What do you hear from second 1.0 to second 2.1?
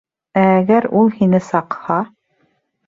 ул һине саҡһа...